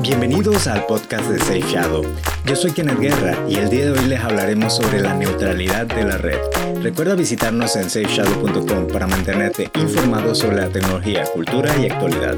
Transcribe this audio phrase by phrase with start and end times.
[0.00, 2.04] Bienvenidos al podcast de Safe Shadow.
[2.44, 6.04] Yo soy Kenneth Guerra y el día de hoy les hablaremos sobre la neutralidad de
[6.04, 6.38] la red.
[6.80, 12.36] Recuerda visitarnos en safeshadow.com para mantenerte informado sobre la tecnología, cultura y actualidad.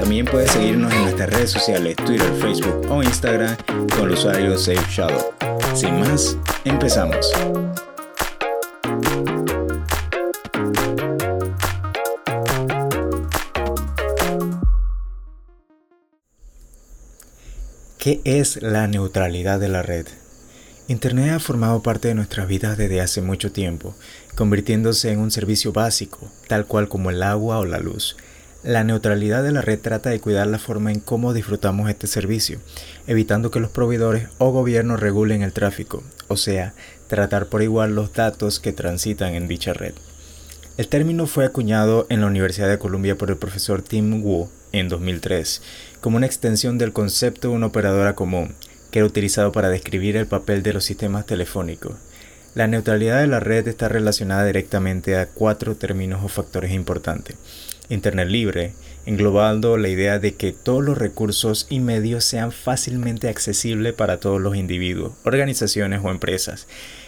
[0.00, 3.56] También puedes seguirnos en nuestras redes sociales, Twitter, Facebook o Instagram
[3.96, 5.32] con el usuario Safe Shadow.
[5.74, 7.30] Sin más, empezamos.
[18.06, 20.06] ¿Qué es la neutralidad de la red?
[20.86, 23.96] Internet ha formado parte de nuestras vidas desde hace mucho tiempo,
[24.36, 28.16] convirtiéndose en un servicio básico, tal cual como el agua o la luz.
[28.62, 32.60] La neutralidad de la red trata de cuidar la forma en cómo disfrutamos este servicio,
[33.08, 36.74] evitando que los proveedores o gobiernos regulen el tráfico, o sea,
[37.08, 39.94] tratar por igual los datos que transitan en dicha red.
[40.76, 44.88] El término fue acuñado en la Universidad de Columbia por el profesor Tim Wu en
[44.88, 45.62] 2003,
[46.00, 48.54] como una extensión del concepto de una operadora común,
[48.90, 51.96] que era utilizado para describir el papel de los sistemas telefónicos.
[52.54, 57.36] La neutralidad de la red está relacionada directamente a cuatro términos o factores importantes.
[57.90, 58.72] Internet libre,
[59.04, 64.40] englobando la idea de que todos los recursos y medios sean fácilmente accesibles para todos
[64.40, 66.66] los individuos, organizaciones o empresas.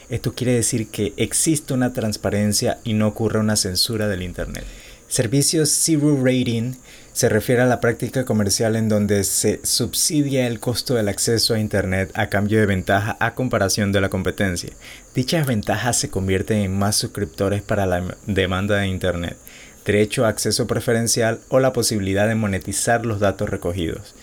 [0.08, 4.64] Esto quiere decir que existe una transparencia y no ocurre una censura del Internet.
[5.08, 6.74] Servicios Zero Rating
[7.14, 11.58] se refiere a la práctica comercial en donde se subsidia el costo del acceso a
[11.58, 14.70] Internet a cambio de ventaja a comparación de la competencia.
[15.14, 19.38] Dichas ventajas se convierten en más suscriptores para la demanda de Internet,
[19.86, 24.14] derecho a acceso preferencial o la posibilidad de monetizar los datos recogidos.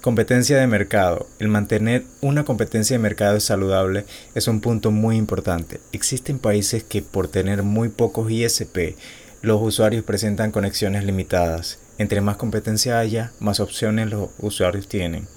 [0.00, 1.26] Competencia de mercado.
[1.40, 4.04] El mantener una competencia de mercado saludable
[4.36, 5.80] es un punto muy importante.
[5.90, 8.94] Existen países que por tener muy pocos ISP,
[9.40, 11.78] los usuarios presentan conexiones limitadas.
[11.98, 15.28] Entre más competencia haya, más opciones los usuarios tienen.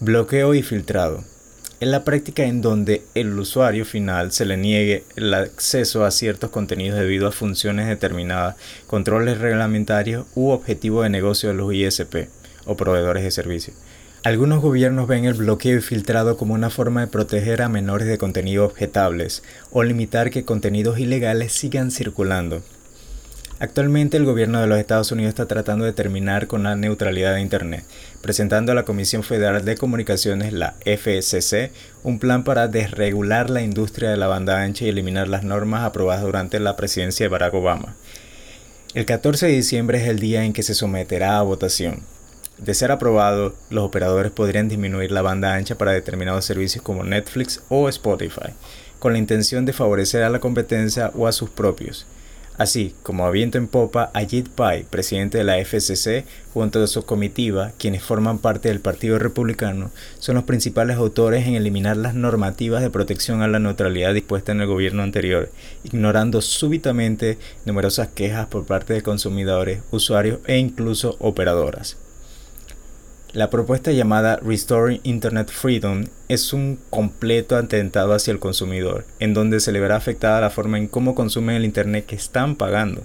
[0.00, 1.24] Bloqueo y filtrado.
[1.80, 6.50] Es la práctica en donde el usuario final se le niegue el acceso a ciertos
[6.50, 8.56] contenidos debido a funciones determinadas,
[8.88, 12.28] controles reglamentarios u objetivos de negocio de los ISP
[12.66, 13.76] o proveedores de servicios.
[14.24, 18.18] Algunos gobiernos ven el bloqueo y filtrado como una forma de proteger a menores de
[18.18, 22.64] contenido objetables o limitar que contenidos ilegales sigan circulando.
[23.60, 27.40] Actualmente el gobierno de los Estados Unidos está tratando de terminar con la neutralidad de
[27.40, 27.84] Internet,
[28.20, 31.72] presentando a la Comisión Federal de Comunicaciones, la FCC,
[32.04, 36.22] un plan para desregular la industria de la banda ancha y eliminar las normas aprobadas
[36.22, 37.96] durante la presidencia de Barack Obama.
[38.94, 42.04] El 14 de diciembre es el día en que se someterá a votación.
[42.58, 47.60] De ser aprobado, los operadores podrían disminuir la banda ancha para determinados servicios como Netflix
[47.68, 48.52] o Spotify,
[49.00, 52.06] con la intención de favorecer a la competencia o a sus propios.
[52.58, 57.04] Así como a viento en popa, Ajit Pai, presidente de la FCC, junto a su
[57.04, 62.82] comitiva, quienes forman parte del Partido Republicano, son los principales autores en eliminar las normativas
[62.82, 65.52] de protección a la neutralidad dispuestas en el gobierno anterior,
[65.84, 71.96] ignorando súbitamente numerosas quejas por parte de consumidores, usuarios e incluso operadoras.
[73.34, 79.60] La propuesta llamada Restoring Internet Freedom es un completo atentado hacia el consumidor, en donde
[79.60, 83.04] se le verá afectada la forma en cómo consumen el Internet que están pagando.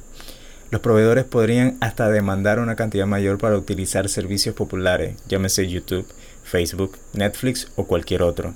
[0.71, 6.07] Los proveedores podrían hasta demandar una cantidad mayor para utilizar servicios populares, llámese YouTube,
[6.45, 8.53] Facebook, Netflix o cualquier otro.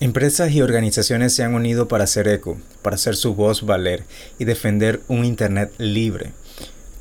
[0.00, 4.04] Empresas y organizaciones se han unido para hacer eco, para hacer su voz valer
[4.38, 6.32] y defender un Internet libre.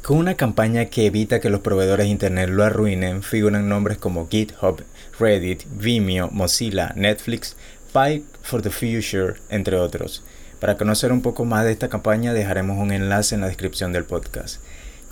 [0.06, 4.30] Con una campaña que evita que los proveedores de Internet lo arruinen, figuran nombres como
[4.30, 4.84] GitHub,
[5.20, 7.56] Reddit, Vimeo, Mozilla, Netflix,
[7.92, 10.22] Fight for the Future, entre otros.
[10.60, 14.06] Para conocer un poco más de esta campaña dejaremos un enlace en la descripción del
[14.06, 14.62] podcast.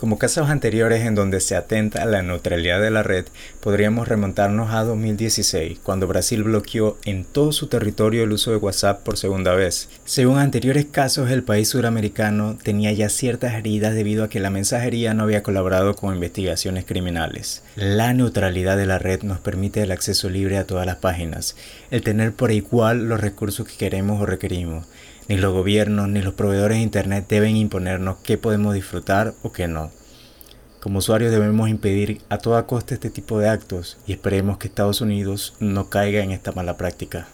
[0.04, 3.24] Como casos anteriores en donde se atenta a la neutralidad de la red,
[3.60, 9.02] podríamos remontarnos a 2016, cuando Brasil bloqueó en todo su territorio el uso de WhatsApp
[9.02, 9.88] por segunda vez.
[10.04, 15.14] Según anteriores casos, el país suramericano tenía ya ciertas heridas debido a que la mensajería
[15.14, 17.62] no había colaborado con investigaciones criminales.
[17.74, 21.56] La neutralidad de la red nos permite el acceso libre a todas las páginas,
[21.90, 24.86] el tener por igual los recursos que queremos o requerimos.
[25.26, 29.68] Ni los gobiernos ni los proveedores de Internet deben imponernos qué podemos disfrutar o qué
[29.68, 29.90] no.
[30.80, 35.00] Como usuarios debemos impedir a toda costa este tipo de actos y esperemos que Estados
[35.00, 37.26] Unidos no caiga en esta mala práctica.